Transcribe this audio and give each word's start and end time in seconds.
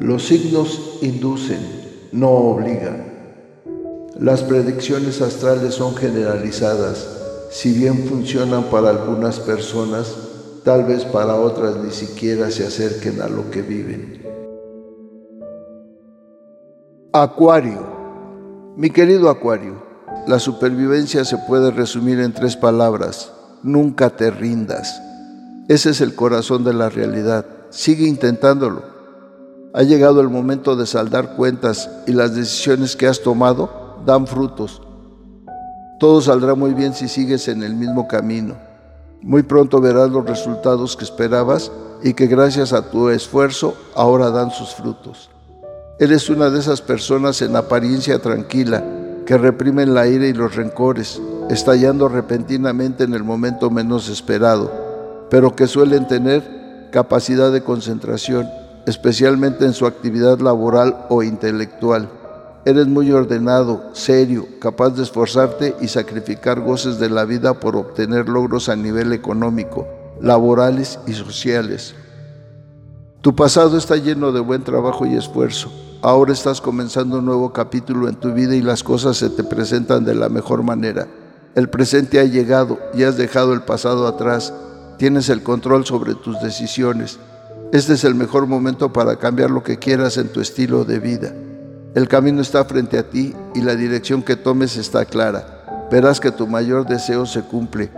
Los 0.00 0.28
signos 0.28 0.98
inducen, 1.02 1.58
no 2.12 2.30
obligan. 2.30 3.04
Las 4.20 4.42
predicciones 4.42 5.20
astrales 5.20 5.74
son 5.74 5.96
generalizadas. 5.96 7.08
Si 7.50 7.72
bien 7.72 8.06
funcionan 8.06 8.64
para 8.64 8.90
algunas 8.90 9.40
personas, 9.40 10.14
tal 10.64 10.84
vez 10.84 11.04
para 11.04 11.34
otras 11.34 11.76
ni 11.78 11.90
siquiera 11.90 12.48
se 12.52 12.64
acerquen 12.64 13.20
a 13.22 13.28
lo 13.28 13.50
que 13.50 13.62
viven. 13.62 14.22
Acuario. 17.12 17.98
Mi 18.76 18.90
querido 18.90 19.30
Acuario, 19.30 19.82
la 20.28 20.38
supervivencia 20.38 21.24
se 21.24 21.38
puede 21.38 21.72
resumir 21.72 22.20
en 22.20 22.32
tres 22.32 22.56
palabras. 22.56 23.32
Nunca 23.64 24.10
te 24.10 24.30
rindas. 24.30 25.02
Ese 25.66 25.90
es 25.90 26.00
el 26.00 26.14
corazón 26.14 26.62
de 26.62 26.74
la 26.74 26.88
realidad. 26.88 27.46
Sigue 27.70 28.06
intentándolo. 28.06 28.97
Ha 29.78 29.84
llegado 29.84 30.20
el 30.20 30.28
momento 30.28 30.74
de 30.74 30.86
saldar 30.86 31.36
cuentas 31.36 31.88
y 32.08 32.12
las 32.12 32.34
decisiones 32.34 32.96
que 32.96 33.06
has 33.06 33.20
tomado 33.20 34.00
dan 34.04 34.26
frutos. 34.26 34.82
Todo 36.00 36.20
saldrá 36.20 36.56
muy 36.56 36.74
bien 36.74 36.94
si 36.94 37.06
sigues 37.06 37.46
en 37.46 37.62
el 37.62 37.76
mismo 37.76 38.08
camino. 38.08 38.56
Muy 39.22 39.44
pronto 39.44 39.80
verás 39.80 40.10
los 40.10 40.26
resultados 40.26 40.96
que 40.96 41.04
esperabas 41.04 41.70
y 42.02 42.14
que 42.14 42.26
gracias 42.26 42.72
a 42.72 42.90
tu 42.90 43.08
esfuerzo 43.08 43.76
ahora 43.94 44.30
dan 44.30 44.50
sus 44.50 44.74
frutos. 44.74 45.30
Eres 46.00 46.28
una 46.28 46.50
de 46.50 46.58
esas 46.58 46.82
personas 46.82 47.40
en 47.40 47.54
apariencia 47.54 48.18
tranquila 48.18 48.82
que 49.26 49.38
reprimen 49.38 49.94
la 49.94 50.08
ira 50.08 50.26
y 50.26 50.32
los 50.32 50.56
rencores, 50.56 51.22
estallando 51.50 52.08
repentinamente 52.08 53.04
en 53.04 53.14
el 53.14 53.22
momento 53.22 53.70
menos 53.70 54.08
esperado, 54.08 54.72
pero 55.30 55.54
que 55.54 55.68
suelen 55.68 56.08
tener 56.08 56.88
capacidad 56.90 57.52
de 57.52 57.62
concentración, 57.62 58.48
especialmente 58.88 59.66
en 59.66 59.74
su 59.74 59.86
actividad 59.86 60.38
laboral 60.38 61.04
o 61.10 61.22
intelectual. 61.22 62.08
Eres 62.64 62.86
muy 62.86 63.12
ordenado, 63.12 63.90
serio, 63.92 64.46
capaz 64.60 64.90
de 64.90 65.02
esforzarte 65.02 65.76
y 65.82 65.88
sacrificar 65.88 66.60
goces 66.60 66.98
de 66.98 67.10
la 67.10 67.26
vida 67.26 67.60
por 67.60 67.76
obtener 67.76 68.30
logros 68.30 68.70
a 68.70 68.76
nivel 68.76 69.12
económico, 69.12 69.86
laborales 70.22 70.98
y 71.06 71.12
sociales. 71.12 71.94
Tu 73.20 73.36
pasado 73.36 73.76
está 73.76 73.96
lleno 73.96 74.32
de 74.32 74.40
buen 74.40 74.64
trabajo 74.64 75.04
y 75.04 75.16
esfuerzo. 75.16 75.70
Ahora 76.00 76.32
estás 76.32 76.62
comenzando 76.62 77.18
un 77.18 77.26
nuevo 77.26 77.52
capítulo 77.52 78.08
en 78.08 78.14
tu 78.14 78.32
vida 78.32 78.54
y 78.54 78.62
las 78.62 78.82
cosas 78.82 79.18
se 79.18 79.28
te 79.28 79.44
presentan 79.44 80.06
de 80.06 80.14
la 80.14 80.30
mejor 80.30 80.62
manera. 80.62 81.08
El 81.54 81.68
presente 81.68 82.20
ha 82.20 82.24
llegado 82.24 82.78
y 82.94 83.02
has 83.02 83.18
dejado 83.18 83.52
el 83.52 83.62
pasado 83.62 84.06
atrás. 84.06 84.54
Tienes 84.96 85.28
el 85.28 85.42
control 85.42 85.84
sobre 85.84 86.14
tus 86.14 86.40
decisiones. 86.40 87.18
Este 87.70 87.92
es 87.92 88.04
el 88.04 88.14
mejor 88.14 88.46
momento 88.46 88.94
para 88.94 89.16
cambiar 89.16 89.50
lo 89.50 89.62
que 89.62 89.78
quieras 89.78 90.16
en 90.16 90.28
tu 90.28 90.40
estilo 90.40 90.86
de 90.86 91.00
vida. 91.00 91.34
El 91.94 92.08
camino 92.08 92.40
está 92.40 92.64
frente 92.64 92.98
a 92.98 93.10
ti 93.10 93.34
y 93.54 93.60
la 93.60 93.76
dirección 93.76 94.22
que 94.22 94.36
tomes 94.36 94.78
está 94.78 95.04
clara. 95.04 95.86
Verás 95.90 96.18
que 96.18 96.30
tu 96.30 96.46
mayor 96.46 96.86
deseo 96.86 97.26
se 97.26 97.42
cumple. 97.42 97.90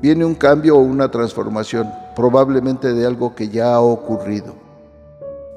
Viene 0.00 0.24
un 0.24 0.34
cambio 0.34 0.76
o 0.76 0.80
una 0.80 1.10
transformación, 1.10 1.90
probablemente 2.16 2.94
de 2.94 3.06
algo 3.06 3.34
que 3.34 3.50
ya 3.50 3.74
ha 3.74 3.80
ocurrido. 3.80 4.54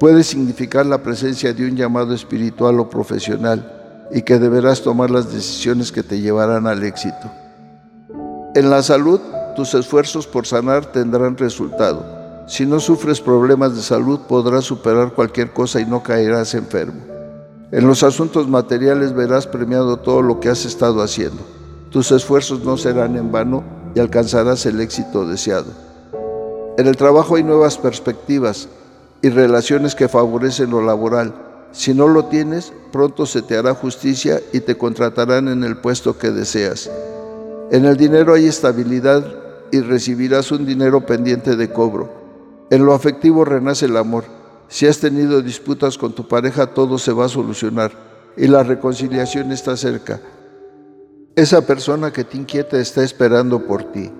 Puede 0.00 0.24
significar 0.24 0.84
la 0.84 0.98
presencia 0.98 1.52
de 1.52 1.64
un 1.64 1.76
llamado 1.76 2.12
espiritual 2.12 2.80
o 2.80 2.90
profesional 2.90 4.06
y 4.10 4.22
que 4.22 4.40
deberás 4.40 4.82
tomar 4.82 5.12
las 5.12 5.32
decisiones 5.32 5.92
que 5.92 6.02
te 6.02 6.20
llevarán 6.20 6.66
al 6.66 6.82
éxito. 6.82 7.30
En 8.56 8.68
la 8.68 8.82
salud, 8.82 9.20
tus 9.54 9.74
esfuerzos 9.74 10.26
por 10.26 10.44
sanar 10.44 10.86
tendrán 10.86 11.36
resultado. 11.36 12.13
Si 12.46 12.66
no 12.66 12.78
sufres 12.78 13.22
problemas 13.22 13.74
de 13.74 13.80
salud, 13.80 14.20
podrás 14.28 14.64
superar 14.64 15.14
cualquier 15.14 15.52
cosa 15.52 15.80
y 15.80 15.86
no 15.86 16.02
caerás 16.02 16.54
enfermo. 16.54 17.00
En 17.72 17.86
los 17.86 18.02
asuntos 18.02 18.48
materiales 18.48 19.14
verás 19.14 19.46
premiado 19.46 19.96
todo 19.96 20.20
lo 20.20 20.40
que 20.40 20.50
has 20.50 20.66
estado 20.66 21.02
haciendo. 21.02 21.42
Tus 21.90 22.12
esfuerzos 22.12 22.62
no 22.62 22.76
serán 22.76 23.16
en 23.16 23.32
vano 23.32 23.64
y 23.94 24.00
alcanzarás 24.00 24.66
el 24.66 24.80
éxito 24.80 25.26
deseado. 25.26 25.72
En 26.76 26.86
el 26.86 26.96
trabajo 26.96 27.36
hay 27.36 27.42
nuevas 27.42 27.78
perspectivas 27.78 28.68
y 29.22 29.30
relaciones 29.30 29.94
que 29.94 30.08
favorecen 30.08 30.70
lo 30.70 30.82
laboral. 30.82 31.34
Si 31.72 31.94
no 31.94 32.08
lo 32.08 32.26
tienes, 32.26 32.74
pronto 32.92 33.24
se 33.24 33.40
te 33.40 33.56
hará 33.56 33.74
justicia 33.74 34.40
y 34.52 34.60
te 34.60 34.76
contratarán 34.76 35.48
en 35.48 35.64
el 35.64 35.78
puesto 35.78 36.18
que 36.18 36.30
deseas. 36.30 36.90
En 37.70 37.86
el 37.86 37.96
dinero 37.96 38.34
hay 38.34 38.46
estabilidad 38.46 39.24
y 39.72 39.80
recibirás 39.80 40.52
un 40.52 40.66
dinero 40.66 41.06
pendiente 41.06 41.56
de 41.56 41.72
cobro. 41.72 42.23
En 42.70 42.84
lo 42.84 42.94
afectivo 42.94 43.44
renace 43.44 43.86
el 43.86 43.96
amor. 43.96 44.24
Si 44.68 44.86
has 44.86 44.98
tenido 44.98 45.42
disputas 45.42 45.98
con 45.98 46.12
tu 46.14 46.26
pareja, 46.26 46.68
todo 46.68 46.98
se 46.98 47.12
va 47.12 47.26
a 47.26 47.28
solucionar 47.28 47.92
y 48.36 48.46
la 48.46 48.62
reconciliación 48.62 49.52
está 49.52 49.76
cerca. 49.76 50.20
Esa 51.36 51.66
persona 51.66 52.12
que 52.12 52.24
te 52.24 52.36
inquieta 52.36 52.78
está 52.78 53.02
esperando 53.02 53.66
por 53.66 53.84
ti. 53.92 54.10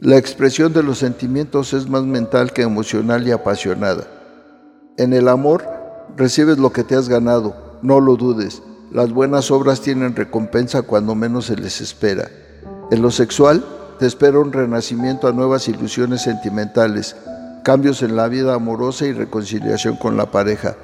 La 0.00 0.16
expresión 0.16 0.72
de 0.72 0.82
los 0.82 0.98
sentimientos 0.98 1.72
es 1.72 1.88
más 1.88 2.02
mental 2.02 2.52
que 2.52 2.62
emocional 2.62 3.26
y 3.26 3.32
apasionada. 3.32 4.06
En 4.98 5.12
el 5.12 5.28
amor 5.28 5.64
recibes 6.16 6.58
lo 6.58 6.72
que 6.72 6.84
te 6.84 6.94
has 6.94 7.08
ganado, 7.08 7.78
no 7.82 8.00
lo 8.00 8.16
dudes. 8.16 8.62
Las 8.92 9.10
buenas 9.10 9.50
obras 9.50 9.80
tienen 9.80 10.14
recompensa 10.14 10.82
cuando 10.82 11.14
menos 11.14 11.46
se 11.46 11.56
les 11.56 11.80
espera. 11.80 12.30
En 12.90 13.02
lo 13.02 13.10
sexual 13.10 13.64
te 13.98 14.06
espera 14.06 14.38
un 14.38 14.52
renacimiento 14.52 15.28
a 15.28 15.32
nuevas 15.32 15.68
ilusiones 15.68 16.22
sentimentales, 16.22 17.16
cambios 17.66 18.04
en 18.04 18.14
la 18.14 18.28
vida 18.28 18.54
amorosa 18.54 19.06
y 19.06 19.12
reconciliación 19.12 19.96
con 19.96 20.16
la 20.16 20.30
pareja. 20.30 20.76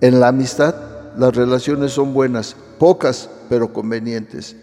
En 0.00 0.18
la 0.18 0.28
amistad, 0.28 0.74
las 1.18 1.36
relaciones 1.36 1.92
son 1.92 2.14
buenas, 2.14 2.56
pocas, 2.78 3.28
pero 3.50 3.74
convenientes. 3.74 4.56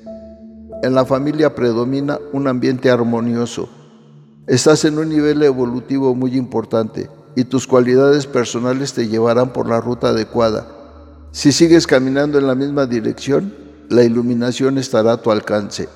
En 0.82 0.96
la 0.96 1.06
familia 1.06 1.54
predomina 1.54 2.18
un 2.34 2.48
ambiente 2.48 2.90
armonioso. 2.90 3.70
Estás 4.48 4.84
en 4.84 4.98
un 4.98 5.10
nivel 5.10 5.44
evolutivo 5.44 6.16
muy 6.16 6.36
importante 6.38 7.08
y 7.36 7.44
tus 7.44 7.68
cualidades 7.68 8.26
personales 8.26 8.94
te 8.94 9.08
llevarán 9.08 9.54
por 9.54 9.70
la 9.70 9.80
ruta 9.80 10.08
adecuada. 10.08 10.66
Si 11.32 11.52
sigues 11.52 11.86
caminando 11.86 12.40
en 12.40 12.48
la 12.48 12.56
misma 12.56 12.88
dirección, 12.88 13.54
la 13.90 14.04
iluminación 14.04 14.80
estará 14.80 15.12
a 15.12 15.22
tu 15.22 15.30
alcance. 15.30 15.88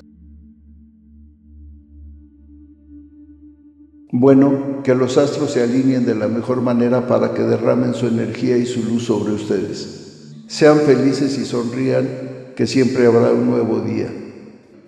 Bueno, 4.16 4.80
que 4.84 4.94
los 4.94 5.18
astros 5.18 5.50
se 5.50 5.60
alineen 5.60 6.06
de 6.06 6.14
la 6.14 6.28
mejor 6.28 6.60
manera 6.62 7.08
para 7.08 7.34
que 7.34 7.42
derramen 7.42 7.94
su 7.94 8.06
energía 8.06 8.56
y 8.56 8.64
su 8.64 8.84
luz 8.84 9.06
sobre 9.06 9.32
ustedes. 9.32 10.36
Sean 10.46 10.78
felices 10.78 11.36
y 11.36 11.44
sonrían, 11.44 12.08
que 12.54 12.68
siempre 12.68 13.06
habrá 13.06 13.32
un 13.32 13.50
nuevo 13.50 13.80
día. 13.80 14.06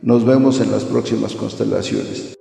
Nos 0.00 0.24
vemos 0.24 0.60
en 0.60 0.70
las 0.70 0.84
próximas 0.84 1.34
constelaciones. 1.34 2.35